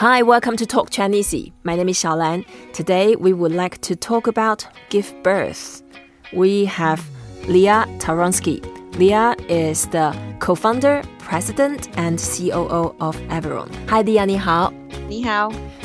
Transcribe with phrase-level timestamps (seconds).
[0.00, 1.52] Hi, welcome to Talk Chineasy.
[1.62, 2.46] My name is ShaoLan.
[2.72, 5.82] Today we would like to talk about give birth.
[6.32, 7.06] We have
[7.48, 8.64] Lea Tarnowski.
[8.98, 13.70] Lea is the co-founder, president, and COO of Averon.
[13.90, 14.24] Hi, Lea.
[14.24, 14.72] 你好.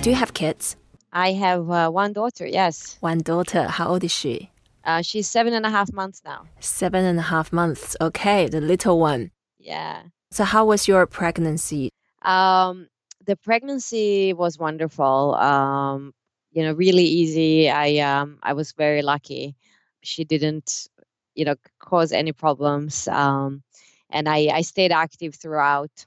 [0.00, 0.76] Do you have kids?
[1.12, 2.46] I have uh, one daughter.
[2.46, 2.96] Yes.
[3.00, 3.66] One daughter.
[3.66, 4.52] How old is she?
[4.84, 6.44] Uh, she's seven and a half months now.
[6.60, 7.96] Seven and a half months.
[8.00, 9.32] Okay, the little one.
[9.58, 10.02] Yeah.
[10.30, 11.90] So, how was your pregnancy?
[12.22, 12.86] Um,
[13.26, 15.34] the pregnancy was wonderful.
[15.34, 16.12] Um,
[16.52, 17.68] you know, really easy.
[17.68, 19.56] I um, I was very lucky.
[20.02, 20.88] She didn't,
[21.34, 23.08] you know, cause any problems.
[23.08, 23.62] Um,
[24.10, 26.06] and I I stayed active throughout.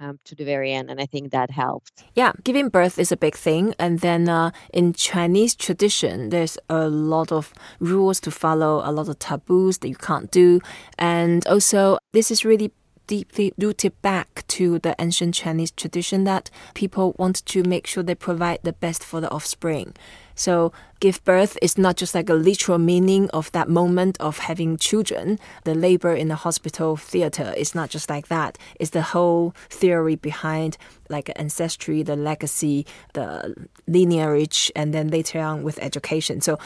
[0.00, 2.04] Um, to the very end, and I think that helped.
[2.14, 6.88] Yeah, giving birth is a big thing, and then uh, in Chinese tradition, there's a
[6.88, 10.60] lot of rules to follow, a lot of taboos that you can't do,
[11.00, 12.70] and also this is really
[13.08, 18.14] deeply rooted back to the ancient Chinese tradition that people want to make sure they
[18.14, 19.94] provide the best for the offspring.
[20.36, 24.76] So, give birth is not just like a literal meaning of that moment of having
[24.76, 25.40] children.
[25.64, 28.56] The labor in the hospital theater is not just like that.
[28.78, 35.64] It's the whole theory behind like ancestry, the legacy, the lineage, and then later on
[35.64, 36.40] with education.
[36.40, 36.56] So,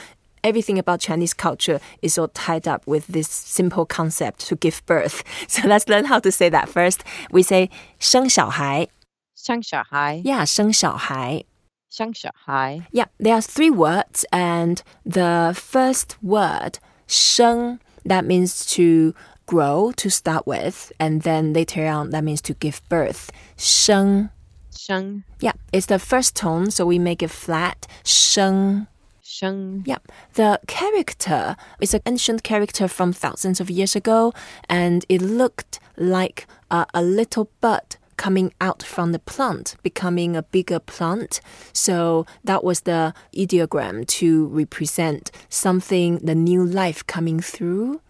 [0.44, 5.24] everything about Chinese culture is all tied up with this simple concept to give birth.
[5.48, 7.04] So let's learn how to say that first.
[7.32, 8.88] We say 生小孩.
[9.36, 10.22] 生小孩.
[10.24, 11.44] Yeah, 生小孩.
[11.90, 12.86] 生小孩.
[12.92, 19.14] Yeah, there are three words, and the first word, 生, that means to
[19.46, 23.32] grow to start with, and then later on that means to give birth.
[23.58, 24.30] 生.
[24.72, 25.24] 生.
[25.40, 27.88] Yeah, it's the first tone, so we make it flat.
[28.04, 28.88] 生.
[29.33, 29.83] Sheng.
[29.87, 29.97] Yeah,
[30.35, 34.35] the character is an ancient character from thousands of years ago,
[34.69, 40.43] and it looked like uh, a little bud coming out from the plant, becoming a
[40.43, 41.41] bigger plant.
[41.73, 48.03] So that was the ideogram to represent something, the new life coming through.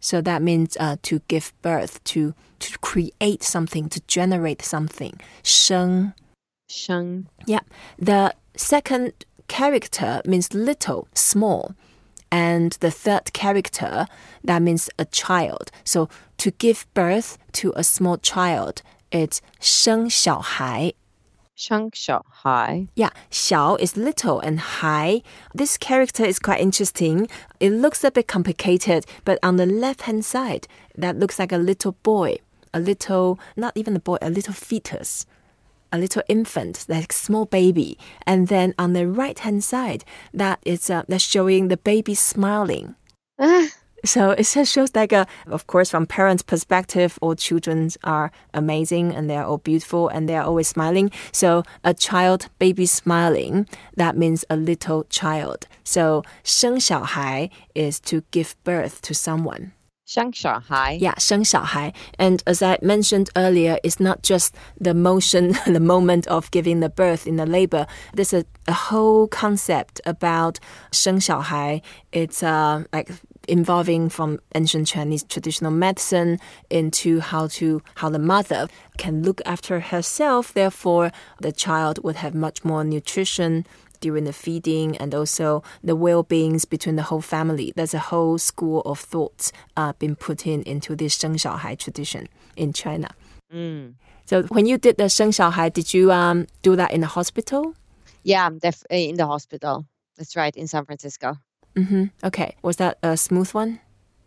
[0.00, 5.20] So that means uh, to give birth, to to create something, to generate something.
[5.44, 6.12] Sheng.
[6.68, 7.28] Sheng.
[7.46, 7.60] Yeah.
[8.00, 9.12] The second
[9.47, 11.75] character means little, small.
[12.31, 14.07] And the third character,
[14.43, 15.71] that means a child.
[15.83, 16.07] So
[16.37, 18.81] to give birth to a small child,
[19.11, 20.93] it's 生小孩.
[21.55, 22.87] 生小孩.
[22.95, 25.21] Yeah, 小 is little and 孩.
[25.53, 27.27] This character is quite interesting.
[27.59, 30.67] It looks a bit complicated, but on the left hand side,
[30.97, 32.37] that looks like a little boy.
[32.73, 35.25] A little, not even a boy, a little fetus
[35.91, 40.03] a little infant, like small baby, and then on the right hand side,
[40.33, 42.95] that is uh, that's showing the baby smiling.
[44.05, 49.13] so it just shows like a, of course, from parents' perspective, all children are amazing
[49.13, 51.11] and they're all beautiful and they're always smiling.
[51.31, 53.67] So a child, baby smiling,
[53.97, 55.67] that means a little child.
[55.83, 59.73] So 生小孩 is to give birth to someone.
[60.05, 60.97] 生小孩.
[60.99, 61.93] Yeah, 生小孩.
[62.17, 66.89] And as I mentioned earlier, it's not just the motion, the moment of giving the
[66.89, 67.87] birth in the labor.
[68.13, 70.59] There's a, a whole concept about
[70.91, 71.81] 生小孩.
[72.11, 73.11] It's uh, like
[73.47, 76.39] involving from ancient Chinese traditional medicine
[76.69, 78.67] into how to how the mother
[78.97, 80.53] can look after herself.
[80.53, 83.65] Therefore, the child would have much more nutrition
[84.00, 87.72] during the feeding and also the well beings between the whole family.
[87.74, 92.28] There's a whole school of thoughts uh, been put in into this Sheng Hai tradition
[92.56, 93.10] in China.
[93.52, 93.94] Mm.
[94.24, 97.74] So when you did the Sheng Hai, did you um, do that in the hospital?
[98.22, 99.86] Yeah, def- eh, in the hospital.
[100.16, 101.36] That's right, in San Francisco.
[101.76, 102.04] Mm-hmm.
[102.24, 102.56] Okay.
[102.62, 103.80] Was that a smooth one?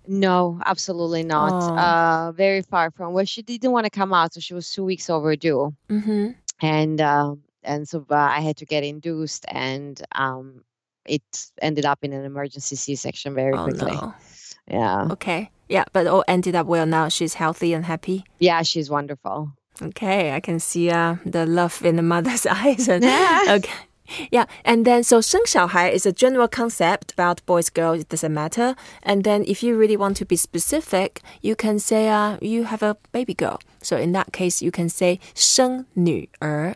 [0.07, 1.51] No, absolutely not.
[1.51, 1.75] Oh.
[1.75, 3.13] Uh, very far from.
[3.13, 5.75] Well, she didn't want to come out, so she was two weeks overdue.
[5.89, 6.29] Mm-hmm.
[6.61, 10.64] And um, and so uh, I had to get induced, and um,
[11.06, 11.22] it
[11.60, 13.92] ended up in an emergency C-section very Oh, quickly.
[13.92, 14.14] no.
[14.68, 15.50] Yeah, Okay.
[15.68, 17.08] Yeah, but all ended up well now.
[17.08, 18.24] She's healthy and happy.
[18.38, 19.48] yeah, she's wonderful.
[19.82, 22.88] Okay, I can see uh, the love in the mother's eyes.
[22.88, 23.56] And, Yeah.
[23.56, 23.72] okay.
[24.30, 28.76] Yeah, and then so 生小孩 is a general concept about boys, girls, it doesn't matter.
[29.02, 32.82] And then if you really want to be specific, you can say uh, you have
[32.82, 33.58] a baby girl.
[33.80, 36.74] So in that case, you can say 生女儿.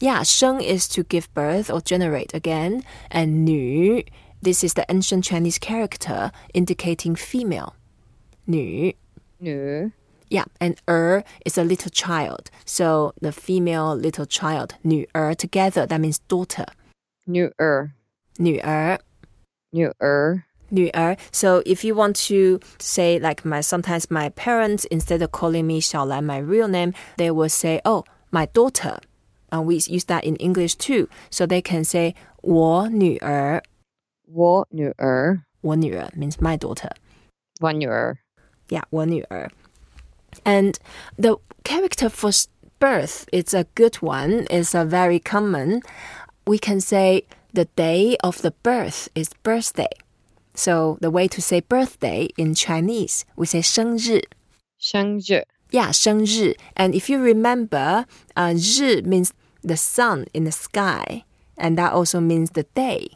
[0.00, 4.02] yeah, sheng is to give birth or generate again, and nu,
[4.42, 7.74] this is the ancient Chinese character indicating female.
[8.46, 8.92] Nu.
[9.40, 9.92] Nu.
[10.28, 12.50] Yeah, and er is a little child.
[12.64, 16.66] So the female little child, nu er, together, that means daughter.
[17.26, 17.94] Nu er.
[18.38, 18.98] Nu er.
[19.72, 20.46] Nu er.
[20.70, 21.16] Nu er.
[21.30, 25.80] So if you want to say, like, my sometimes my parents, instead of calling me
[25.80, 28.04] ShaoLan, my real name, they will say, oh,
[28.35, 28.99] my daughter.
[29.51, 31.07] And we use that in English too.
[31.29, 33.63] So they can say 我女儿.
[34.25, 36.91] 我女儿.我女儿 means my daughter.
[37.59, 38.17] 我女儿.
[38.69, 39.51] Yeah, 我女儿.
[40.45, 40.75] And
[41.17, 42.31] the character for
[42.79, 44.47] birth is a good one.
[44.49, 45.81] It's a very common.
[46.47, 49.91] We can say the day of the birth is birthday.
[50.55, 54.23] So the way to say birthday in Chinese, we say 生日.
[54.79, 55.45] 生日.
[55.71, 56.55] Yeah, 生日.
[56.75, 58.05] And if you remember,
[58.35, 59.31] uh, 日 means
[59.63, 61.23] the sun in the sky,
[61.57, 63.07] and that also means the day.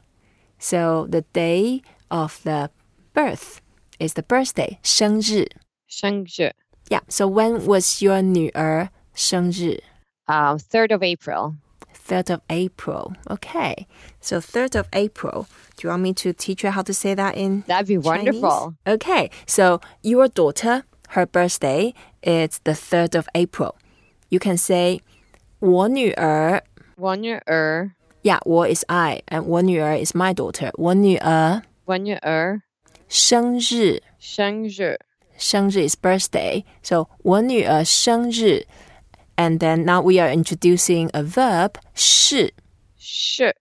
[0.59, 2.69] So the day of the
[3.13, 3.59] birth
[3.99, 5.47] is the birthday, 生日.
[5.89, 6.51] 生日.
[6.89, 7.01] Yeah.
[7.09, 9.81] So when was your 女儿生日?
[10.27, 11.55] Um, 3rd of April.
[12.07, 13.13] 3rd of April.
[13.29, 13.87] Okay.
[14.21, 15.47] So 3rd of April.
[15.75, 18.05] Do you want me to teach you how to say that in That'd be Chinese?
[18.05, 18.75] wonderful.
[18.87, 19.29] Okay.
[19.47, 23.75] So your daughter, her birthday is the 3rd of April.
[24.29, 25.01] You can say
[25.59, 26.63] 我女儿.
[26.97, 27.91] 我女儿.
[28.23, 30.71] Yeah, 我 is I and 我女儿 is my daughter.
[30.75, 32.61] 我女儿我女儿
[33.07, 34.97] 生日.生日.
[35.37, 36.63] 生日 is birthday.
[36.81, 38.65] So 我女儿生日.
[39.35, 42.53] And then now we are introducing a verb 是.
[42.97, 43.55] 是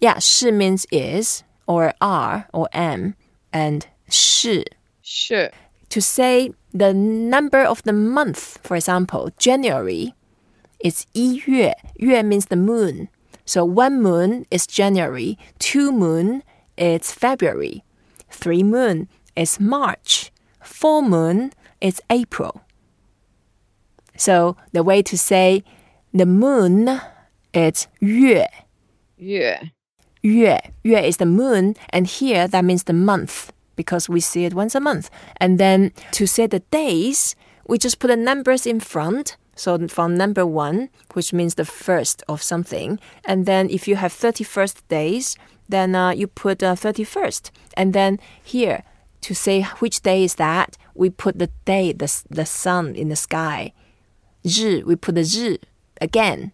[0.00, 3.14] Yeah, 是 means is or are or am
[3.52, 4.64] and 是.
[5.02, 5.52] 是
[5.90, 10.14] To say the number of the month, for example, January,
[10.82, 13.08] is 一月.月 means the moon.
[13.46, 16.42] So one moon is January, two moon
[16.76, 17.84] is February,
[18.30, 22.62] three moon is March, four moon is April.
[24.16, 25.62] So the way to say
[26.12, 27.00] the moon
[27.52, 28.48] is 月.
[29.18, 29.72] 月
[30.22, 34.81] 月,月 is the moon, and here that means the month because we see it once a
[34.81, 35.09] month.
[35.37, 37.33] And then to say the days,
[37.65, 39.37] we just put the numbers in front.
[39.55, 44.11] So from number one, which means the first of something, and then if you have
[44.11, 45.37] 31st days,
[45.69, 47.51] then uh, you put uh, 31st.
[47.77, 48.83] And then here,
[49.21, 53.15] to say which day is that, we put the day, the, the sun in the
[53.15, 53.71] sky.
[54.43, 55.61] 日, we put the 日
[56.01, 56.51] again.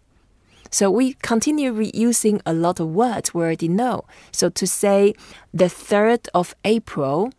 [0.69, 4.05] So we continue reusing a lot of words we already know.
[4.31, 5.13] So to say
[5.53, 7.31] the 3rd of April,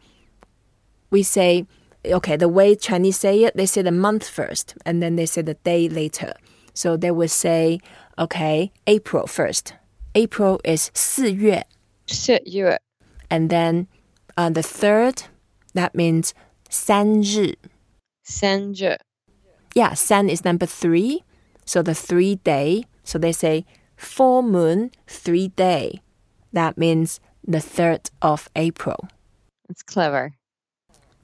[1.11, 1.67] we say,
[2.05, 5.41] okay, the way Chinese say it, they say the month first, and then they say
[5.41, 6.35] the day later.
[6.75, 7.81] So they would say,
[8.19, 9.75] okay, April first.
[10.14, 11.64] April is 四月,
[12.06, 12.79] 四月
[13.31, 13.87] and then
[14.37, 15.25] uh, the 3rd,
[15.73, 16.35] that means
[16.69, 17.56] 三日.
[18.23, 18.99] 三日
[19.75, 21.25] Yeah, san is number three.
[21.64, 22.85] So the three day.
[23.06, 23.64] So they say
[23.97, 26.00] full moon, three day.
[26.53, 29.09] That means the 3rd of April.
[29.69, 30.35] It's clever.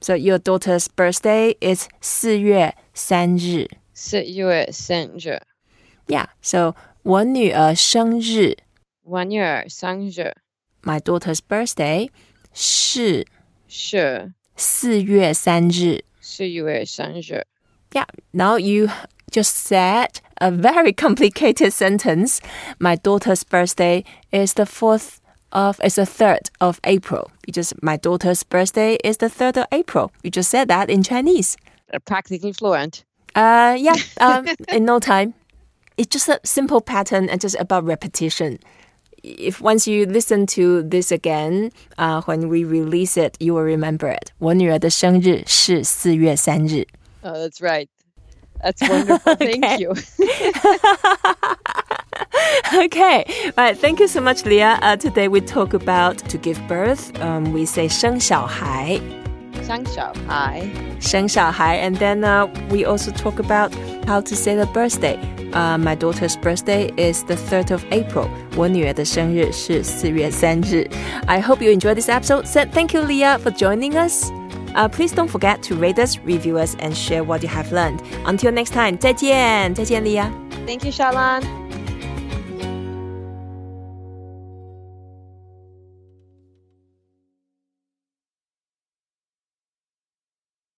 [0.01, 5.41] So your daughter's birthday is 四月三日.四月三日
[6.07, 6.27] Yeah.
[6.41, 8.55] So 我女儿生日.
[9.03, 10.33] 我女儿生日
[10.83, 12.09] My daughter's birthday
[12.53, 13.25] 是
[13.67, 17.45] 是四月三日.四月三日
[17.91, 18.05] Yeah.
[18.31, 18.87] Now you
[19.31, 22.41] just said a very complicated sentence.
[22.79, 25.19] My daughter's birthday is the 4th
[25.51, 27.31] of, is the 3rd of April.
[27.45, 30.11] You just, my daughter's birthday is the 3rd of April.
[30.23, 31.57] You just said that in Chinese.
[31.93, 33.03] Uh, Practically fluent.
[33.35, 35.33] Uh, yeah, um, in no time.
[35.97, 38.59] It's just a simple pattern and just about repetition.
[39.21, 44.07] If once you listen to this again, uh, when we release it, you will remember
[44.07, 44.31] it.
[44.37, 46.87] 我女儿的生日是四月三日.
[47.21, 47.87] Oh, that's right.
[48.62, 49.34] That's wonderful.
[49.36, 49.90] Thank you.
[52.84, 53.24] okay.
[53.56, 53.76] All right.
[53.76, 54.62] Thank you so much, Lea.
[54.62, 57.18] Uh, today we talk about to give birth.
[57.20, 59.00] Um, we say 生小孩.
[59.62, 60.62] 生小孩.
[61.00, 61.76] 生小孩.
[61.78, 63.72] And then uh, we also talk about
[64.06, 65.18] how to say the birthday.
[65.52, 68.28] Uh, my daughter's birthday is the 3rd of April.
[68.56, 70.88] 我女儿的生日是4月3日.
[71.26, 72.46] I hope you enjoyed this episode.
[72.46, 74.30] So thank you, Lea, for joining us.
[74.74, 78.02] Uh, please don't forget to rate us, review us, and share what you have learned.
[78.26, 80.30] Until next time, 再见，再见，Lea.
[80.66, 81.63] Thank you, ShaoLan.